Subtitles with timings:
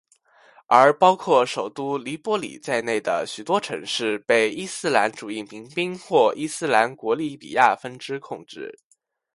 [0.65, 8.75] 而包括首都的黎波里在内的许多城市被伊斯兰主义民兵或伊斯兰国利比亚分支控制。